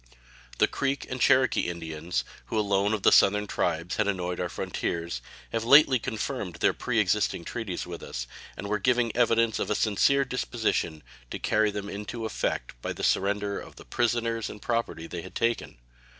The 0.57 0.65
Creek 0.67 1.05
and 1.11 1.21
Cherokee 1.21 1.69
Indians, 1.69 2.23
who 2.45 2.57
alone 2.57 2.95
of 2.95 3.03
the 3.03 3.11
Southern 3.11 3.45
tribes 3.45 3.97
had 3.97 4.07
annoyed 4.07 4.39
our 4.39 4.49
frontiers, 4.49 5.21
have 5.51 5.63
lately 5.63 5.99
confirmed 5.99 6.55
their 6.55 6.73
preexisting 6.73 7.45
treaties 7.45 7.85
with 7.85 8.01
us, 8.01 8.25
and 8.57 8.65
were 8.65 8.79
giving 8.79 9.15
evidence 9.15 9.59
of 9.59 9.69
a 9.69 9.75
sincere 9.75 10.25
disposition 10.25 11.03
to 11.29 11.37
carry 11.37 11.69
them 11.69 11.87
into 11.87 12.25
effect 12.25 12.73
by 12.81 12.93
the 12.93 13.03
surrender 13.03 13.59
of 13.59 13.75
the 13.75 13.85
prisoners 13.85 14.49
and 14.49 14.59
property 14.59 15.05
they 15.05 15.21
had 15.21 15.35
taken. 15.35 15.77